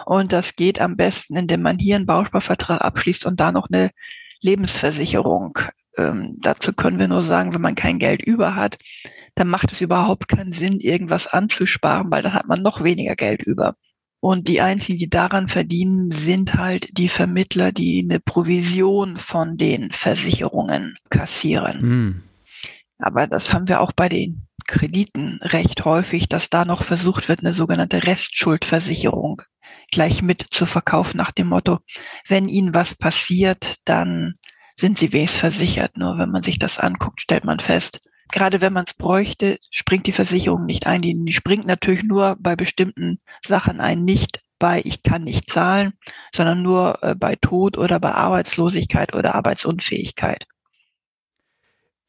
Und 0.05 0.33
das 0.33 0.55
geht 0.57 0.81
am 0.81 0.97
besten, 0.97 1.37
indem 1.37 1.62
man 1.62 1.79
hier 1.79 1.97
einen 1.97 2.07
Bausparvertrag 2.07 2.81
abschließt 2.81 3.25
und 3.26 3.38
da 3.40 3.52
noch 3.52 3.69
eine 3.71 3.90
Lebensversicherung. 4.40 5.59
Ähm, 5.97 6.37
dazu 6.40 6.73
können 6.73 6.99
wir 6.99 7.09
nur 7.09 7.23
sagen, 7.23 7.55
wenn 7.55 7.61
man 7.61 7.75
kein 7.75 7.99
Geld 7.99 8.23
über 8.23 8.57
hat, 8.57 8.79
dann 9.35 9.49
macht 9.49 9.73
es 9.73 9.81
überhaupt 9.81 10.29
keinen 10.29 10.52
Sinn, 10.52 10.81
irgendwas 10.81 11.26
anzusparen, 11.26 12.11
weil 12.11 12.23
dann 12.23 12.35
hat 12.35 12.49
man 12.49 12.62
noch 12.62 12.83
weniger 12.83 13.14
Geld 13.17 13.43
über. 13.43 13.76
Und 14.21 14.49
die 14.49 14.61
einzigen, 14.61 14.99
die 14.99 15.09
daran 15.09 15.49
verdienen, 15.49 16.11
sind 16.11 16.55
halt 16.55 16.90
die 16.99 17.09
Vermittler, 17.09 17.73
die 17.73 18.02
eine 18.05 18.21
Provision 18.21 19.17
von 19.17 19.57
den 19.57 19.93
Versicherungen 19.93 20.97
kassieren. 21.09 21.81
Mm. 21.81 22.23
Aber 23.00 23.26
das 23.26 23.52
haben 23.52 23.69
wir 23.69 23.80
auch 23.80 23.92
bei 23.92 24.09
den 24.09 24.47
Krediten 24.66 25.38
recht 25.42 25.85
häufig, 25.85 26.28
dass 26.28 26.50
da 26.50 26.64
noch 26.64 26.85
versucht 26.85 27.28
wird, 27.28 27.40
eine 27.40 27.54
sogenannte 27.54 28.04
Restschuldversicherung 28.04 29.42
gleich 29.90 30.23
mit 30.23 30.47
zu 30.50 30.66
verkaufen 30.66 31.16
nach 31.16 31.33
dem 31.33 31.49
Motto, 31.49 31.78
wenn 32.28 32.49
Ihnen 32.49 32.75
was 32.75 32.95
passiert, 32.95 33.76
dann 33.85 34.35
sind 34.76 34.99
Sie 34.99 35.12
wenigstens 35.12 35.40
versichert. 35.40 35.97
Nur 35.97 36.19
wenn 36.19 36.30
man 36.30 36.42
sich 36.42 36.59
das 36.59 36.78
anguckt, 36.78 37.21
stellt 37.21 37.45
man 37.45 37.61
fest, 37.61 38.00
gerade 38.33 38.61
wenn 38.61 38.73
man 38.73 38.85
es 38.87 38.95
bräuchte, 38.95 39.59
springt 39.71 40.07
die 40.07 40.12
Versicherung 40.12 40.64
nicht 40.64 40.87
ein. 40.87 41.02
Die, 41.02 41.33
springt 41.33 41.66
natürlich 41.66 42.04
nur 42.04 42.37
bei 42.38 42.57
bestimmten 42.57 43.21
Sachen 43.45 43.80
ein, 43.80 44.04
nicht 44.04 44.42
bei 44.59 44.83
ich 44.85 45.02
kann 45.02 45.25
nicht 45.25 45.50
zahlen, 45.50 45.95
sondern 46.35 46.62
nur 46.62 46.99
äh, 47.02 47.14
bei 47.14 47.35
Tod 47.37 47.78
oder 47.78 47.99
bei 47.99 48.12
Arbeitslosigkeit 48.12 49.14
oder 49.14 49.35
Arbeitsunfähigkeit. 49.35 50.47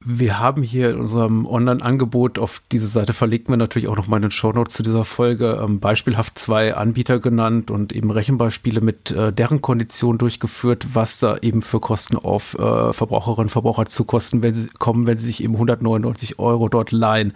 Wir 0.03 0.39
haben 0.39 0.63
hier 0.63 0.89
in 0.89 1.00
unserem 1.00 1.46
Online-Angebot 1.46 2.39
auf 2.39 2.63
diese 2.72 2.88
Seite 2.88 3.13
verlinken 3.13 3.53
wir 3.53 3.58
natürlich 3.58 3.88
auch 3.88 3.96
noch 3.96 4.08
mal 4.08 4.15
in 4.15 4.24
den 4.24 4.31
Shownotes 4.31 4.74
zu 4.74 4.81
dieser 4.81 5.05
Folge 5.05 5.62
ähm, 5.63 5.79
beispielhaft 5.79 6.39
zwei 6.39 6.74
Anbieter 6.74 7.20
genannt 7.20 7.70
und 7.70 7.93
eben 7.93 8.10
Rechenbeispiele 8.10 8.81
mit 8.81 9.12
äh, 9.12 9.31
deren 9.31 9.62
Konditionen 9.62 10.17
durchgeführt, 10.17 10.88
was 10.93 11.20
da 11.20 11.38
eben 11.43 11.62
für 11.62 11.79
Kosten 11.79 12.17
auf 12.17 12.55
äh, 12.55 12.93
Verbraucherinnen 12.93 13.46
und 13.46 13.50
Verbraucher 13.50 13.86
zukosten, 13.86 14.41
wenn 14.41 14.55
sie 14.55 14.70
kommen, 14.79 15.05
wenn 15.05 15.20
sie 15.20 15.27
sich 15.27 15.43
eben 15.43 15.53
199 15.53 16.39
Euro 16.39 16.67
dort 16.67 16.91
leihen. 16.91 17.34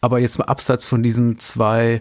Aber 0.00 0.20
jetzt 0.20 0.38
mal 0.38 0.44
abseits 0.44 0.86
von 0.86 1.02
diesen 1.02 1.40
zwei 1.40 2.00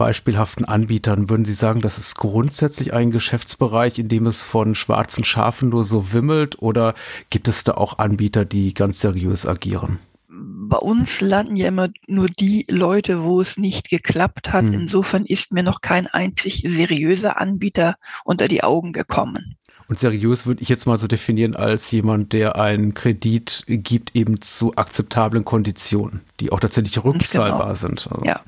beispielhaften 0.00 0.64
Anbietern, 0.64 1.28
würden 1.28 1.44
Sie 1.44 1.52
sagen, 1.52 1.82
das 1.82 1.98
ist 1.98 2.16
grundsätzlich 2.16 2.94
ein 2.94 3.10
Geschäftsbereich, 3.10 3.98
in 3.98 4.08
dem 4.08 4.26
es 4.26 4.42
von 4.42 4.74
schwarzen 4.74 5.24
Schafen 5.24 5.68
nur 5.68 5.84
so 5.84 6.14
wimmelt 6.14 6.62
oder 6.62 6.94
gibt 7.28 7.48
es 7.48 7.64
da 7.64 7.74
auch 7.74 7.98
Anbieter, 7.98 8.46
die 8.46 8.72
ganz 8.72 9.00
seriös 9.00 9.44
agieren? 9.44 9.98
Bei 10.26 10.78
uns 10.78 11.20
landen 11.20 11.56
ja 11.56 11.68
immer 11.68 11.90
nur 12.06 12.30
die 12.30 12.64
Leute, 12.70 13.24
wo 13.24 13.42
es 13.42 13.58
nicht 13.58 13.90
geklappt 13.90 14.54
hat. 14.54 14.68
Hm. 14.68 14.72
Insofern 14.72 15.26
ist 15.26 15.52
mir 15.52 15.62
noch 15.62 15.82
kein 15.82 16.06
einzig 16.06 16.64
seriöser 16.66 17.38
Anbieter 17.38 17.96
unter 18.24 18.48
die 18.48 18.62
Augen 18.64 18.94
gekommen. 18.94 19.56
Und 19.86 19.98
seriös 19.98 20.46
würde 20.46 20.62
ich 20.62 20.70
jetzt 20.70 20.86
mal 20.86 20.98
so 20.98 21.08
definieren 21.08 21.54
als 21.54 21.90
jemand, 21.90 22.32
der 22.32 22.56
einen 22.56 22.94
Kredit 22.94 23.64
gibt, 23.66 24.16
eben 24.16 24.40
zu 24.40 24.74
akzeptablen 24.76 25.44
Konditionen, 25.44 26.22
die 26.38 26.52
auch 26.52 26.60
tatsächlich 26.60 27.04
rückzahlbar 27.04 27.58
genau. 27.58 27.74
sind. 27.74 28.08
Also, 28.10 28.24
ja. 28.24 28.40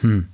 Hm. 0.00 0.26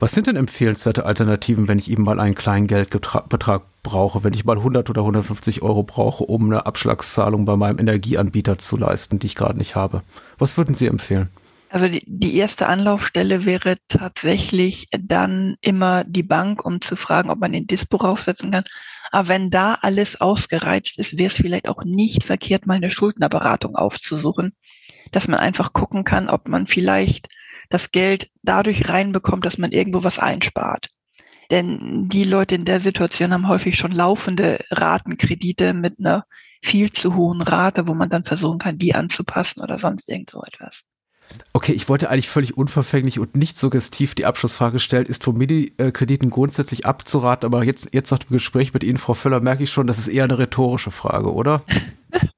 Was 0.00 0.12
sind 0.12 0.28
denn 0.28 0.36
empfehlenswerte 0.36 1.06
Alternativen, 1.06 1.66
wenn 1.66 1.78
ich 1.78 1.90
eben 1.90 2.04
mal 2.04 2.20
einen 2.20 2.36
kleinen 2.36 2.68
Geldbetrag 2.68 3.62
brauche, 3.82 4.22
wenn 4.22 4.32
ich 4.32 4.44
mal 4.44 4.56
100 4.56 4.88
oder 4.90 5.00
150 5.00 5.62
Euro 5.62 5.82
brauche, 5.82 6.24
um 6.24 6.44
eine 6.44 6.66
Abschlagszahlung 6.66 7.44
bei 7.44 7.56
meinem 7.56 7.80
Energieanbieter 7.80 8.58
zu 8.58 8.76
leisten, 8.76 9.18
die 9.18 9.26
ich 9.26 9.34
gerade 9.34 9.58
nicht 9.58 9.74
habe? 9.74 10.02
Was 10.38 10.56
würden 10.56 10.74
Sie 10.74 10.86
empfehlen? 10.86 11.30
Also 11.70 11.88
die, 11.88 12.02
die 12.06 12.36
erste 12.36 12.68
Anlaufstelle 12.68 13.44
wäre 13.44 13.76
tatsächlich 13.88 14.88
dann 14.96 15.56
immer 15.60 16.04
die 16.04 16.22
Bank, 16.22 16.64
um 16.64 16.80
zu 16.80 16.96
fragen, 16.96 17.30
ob 17.30 17.40
man 17.40 17.52
den 17.52 17.66
Dispo 17.66 17.96
raufsetzen 17.98 18.52
kann. 18.52 18.64
Aber 19.10 19.28
wenn 19.28 19.50
da 19.50 19.78
alles 19.82 20.20
ausgereizt 20.20 20.98
ist, 20.98 21.18
wäre 21.18 21.28
es 21.28 21.34
vielleicht 21.34 21.68
auch 21.68 21.82
nicht 21.84 22.24
verkehrt, 22.24 22.66
mal 22.66 22.74
eine 22.74 22.90
Schuldnerberatung 22.90 23.74
aufzusuchen, 23.74 24.54
dass 25.10 25.28
man 25.28 25.40
einfach 25.40 25.72
gucken 25.72 26.04
kann, 26.04 26.28
ob 26.28 26.48
man 26.48 26.66
vielleicht 26.66 27.28
das 27.68 27.90
Geld 27.90 28.30
dadurch 28.42 28.88
reinbekommt, 28.88 29.44
dass 29.44 29.58
man 29.58 29.72
irgendwo 29.72 30.04
was 30.04 30.18
einspart. 30.18 30.88
Denn 31.50 32.08
die 32.08 32.24
Leute 32.24 32.54
in 32.54 32.64
der 32.64 32.80
Situation 32.80 33.32
haben 33.32 33.48
häufig 33.48 33.78
schon 33.78 33.92
laufende 33.92 34.58
Ratenkredite 34.70 35.72
mit 35.72 35.98
einer 35.98 36.24
viel 36.62 36.92
zu 36.92 37.14
hohen 37.14 37.40
Rate, 37.40 37.86
wo 37.88 37.94
man 37.94 38.10
dann 38.10 38.24
versuchen 38.24 38.58
kann, 38.58 38.78
die 38.78 38.94
anzupassen 38.94 39.62
oder 39.62 39.78
sonst 39.78 40.08
irgend 40.10 40.30
so 40.30 40.42
etwas. 40.42 40.82
Okay, 41.52 41.72
ich 41.72 41.88
wollte 41.88 42.10
eigentlich 42.10 42.28
völlig 42.28 42.56
unverfänglich 42.56 43.18
und 43.18 43.36
nicht 43.36 43.58
suggestiv 43.58 44.14
die 44.14 44.24
Abschlussfrage 44.24 44.78
stellen, 44.78 45.06
ist 45.06 45.24
von 45.24 45.36
Mini-Krediten 45.36 46.30
grundsätzlich 46.30 46.86
abzuraten, 46.86 47.46
aber 47.46 47.64
jetzt, 47.64 47.90
jetzt 47.92 48.10
nach 48.10 48.18
dem 48.18 48.30
Gespräch 48.30 48.72
mit 48.72 48.82
Ihnen, 48.82 48.98
Frau 48.98 49.14
Völler, 49.14 49.40
merke 49.40 49.64
ich 49.64 49.70
schon, 49.70 49.86
das 49.86 49.98
ist 49.98 50.08
eher 50.08 50.24
eine 50.24 50.38
rhetorische 50.38 50.90
Frage, 50.90 51.32
oder? 51.32 51.62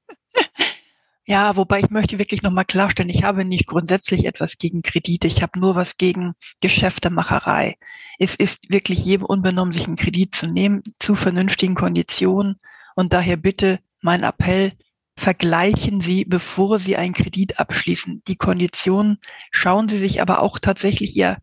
Ja, 1.25 1.55
wobei 1.55 1.79
ich 1.81 1.89
möchte 1.91 2.17
wirklich 2.17 2.41
nochmal 2.41 2.65
klarstellen, 2.65 3.09
ich 3.09 3.23
habe 3.23 3.45
nicht 3.45 3.67
grundsätzlich 3.67 4.25
etwas 4.25 4.57
gegen 4.57 4.81
Kredite, 4.81 5.27
ich 5.27 5.43
habe 5.43 5.59
nur 5.59 5.75
was 5.75 5.97
gegen 5.97 6.33
Geschäftemacherei. 6.61 7.75
Es 8.17 8.35
ist 8.35 8.71
wirklich 8.71 9.05
jedem 9.05 9.25
unbenommen, 9.25 9.71
sich 9.71 9.85
einen 9.85 9.97
Kredit 9.97 10.33
zu 10.33 10.47
nehmen 10.47 10.81
zu 10.99 11.15
vernünftigen 11.15 11.75
Konditionen 11.75 12.59
und 12.95 13.13
daher 13.13 13.37
bitte 13.37 13.79
mein 14.01 14.23
Appell, 14.23 14.73
vergleichen 15.15 16.01
Sie, 16.01 16.25
bevor 16.25 16.79
Sie 16.79 16.97
einen 16.97 17.13
Kredit 17.13 17.59
abschließen, 17.59 18.23
die 18.27 18.35
Konditionen, 18.35 19.19
schauen 19.51 19.89
Sie 19.89 19.99
sich 19.99 20.21
aber 20.21 20.41
auch 20.41 20.57
tatsächlich 20.57 21.15
Ihr 21.15 21.37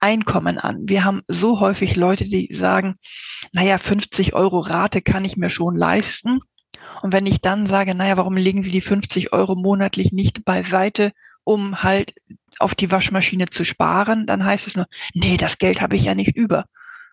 Einkommen 0.00 0.58
an. 0.58 0.84
Wir 0.86 1.04
haben 1.04 1.22
so 1.28 1.60
häufig 1.60 1.96
Leute, 1.96 2.24
die 2.24 2.48
sagen, 2.54 2.96
naja, 3.52 3.78
50 3.78 4.34
Euro 4.34 4.60
Rate 4.60 5.02
kann 5.02 5.24
ich 5.24 5.36
mir 5.36 5.50
schon 5.50 5.76
leisten. 5.76 6.40
Und 7.02 7.12
wenn 7.12 7.26
ich 7.26 7.40
dann 7.40 7.66
sage, 7.66 7.94
naja, 7.94 8.16
warum 8.16 8.36
legen 8.36 8.62
Sie 8.62 8.70
die 8.70 8.80
50 8.80 9.32
Euro 9.32 9.54
monatlich 9.54 10.12
nicht 10.12 10.44
beiseite, 10.44 11.12
um 11.44 11.82
halt 11.82 12.14
auf 12.58 12.74
die 12.74 12.90
Waschmaschine 12.90 13.46
zu 13.46 13.64
sparen, 13.64 14.26
dann 14.26 14.44
heißt 14.44 14.66
es 14.66 14.76
nur, 14.76 14.86
nee, 15.12 15.36
das 15.36 15.58
Geld 15.58 15.80
habe 15.80 15.96
ich 15.96 16.04
ja 16.04 16.14
nicht 16.14 16.36
über. 16.36 16.64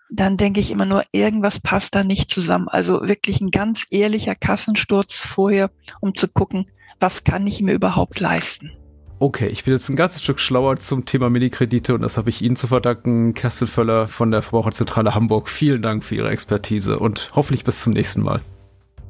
Dann 0.09 0.37
denke 0.37 0.59
ich 0.59 0.71
immer 0.71 0.85
nur, 0.85 1.03
irgendwas 1.11 1.59
passt 1.59 1.95
da 1.95 2.03
nicht 2.03 2.31
zusammen. 2.31 2.67
Also 2.67 3.07
wirklich 3.07 3.41
ein 3.41 3.51
ganz 3.51 3.85
ehrlicher 3.89 4.35
Kassensturz 4.35 5.15
vorher, 5.19 5.71
um 6.01 6.15
zu 6.15 6.27
gucken, 6.27 6.69
was 6.99 7.23
kann 7.23 7.47
ich 7.47 7.61
mir 7.61 7.73
überhaupt 7.73 8.19
leisten. 8.19 8.71
Okay, 9.19 9.47
ich 9.47 9.63
bin 9.63 9.73
jetzt 9.73 9.87
ein 9.87 9.95
ganzes 9.95 10.23
Stück 10.23 10.39
schlauer 10.39 10.77
zum 10.77 11.05
Thema 11.05 11.29
Minikredite 11.29 11.93
und 11.93 12.01
das 12.01 12.17
habe 12.17 12.29
ich 12.29 12.41
Ihnen 12.41 12.55
zu 12.55 12.67
verdanken, 12.67 13.33
Kerstin 13.35 13.67
Völler 13.67 14.07
von 14.07 14.31
der 14.31 14.41
Verbraucherzentrale 14.41 15.13
Hamburg. 15.13 15.47
Vielen 15.47 15.81
Dank 15.81 16.03
für 16.03 16.15
Ihre 16.15 16.31
Expertise 16.31 16.97
und 16.97 17.29
hoffentlich 17.35 17.63
bis 17.63 17.81
zum 17.81 17.93
nächsten 17.93 18.21
Mal 18.21 18.41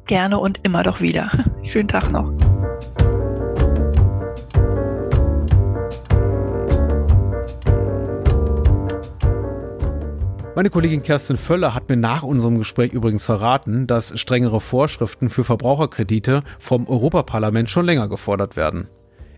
gerne 0.07 0.39
und 0.39 0.59
immer 0.63 0.83
doch 0.83 1.01
wieder. 1.01 1.31
Schönen 1.63 1.87
Tag 1.87 2.11
noch. 2.11 2.31
Meine 10.53 10.69
Kollegin 10.69 11.01
Kerstin 11.01 11.37
Völler 11.37 11.73
hat 11.73 11.87
mir 11.87 11.95
nach 11.95 12.23
unserem 12.23 12.57
Gespräch 12.57 12.91
übrigens 12.91 13.23
verraten, 13.23 13.87
dass 13.87 14.19
strengere 14.19 14.59
Vorschriften 14.59 15.29
für 15.29 15.45
Verbraucherkredite 15.45 16.43
vom 16.59 16.87
Europaparlament 16.87 17.69
schon 17.69 17.85
länger 17.85 18.09
gefordert 18.09 18.57
werden. 18.57 18.89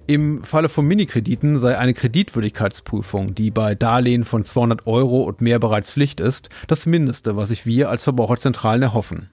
Im 0.06 0.44
Falle 0.44 0.70
von 0.70 0.86
Minikrediten 0.86 1.58
sei 1.58 1.78
eine 1.78 1.94
Kreditwürdigkeitsprüfung, 1.94 3.36
die 3.36 3.52
bei 3.52 3.74
Darlehen 3.76 4.26
von 4.26 4.44
200 4.44 4.86
Euro 4.86 5.22
und 5.22 5.40
mehr 5.40 5.60
bereits 5.60 5.92
Pflicht 5.92 6.20
ist, 6.20 6.50
das 6.68 6.86
Mindeste, 6.86 7.38
was 7.38 7.50
sich 7.50 7.66
wir 7.66 7.90
als 7.90 8.04
Verbraucherzentralen 8.04 8.82
erhoffen. 8.82 9.30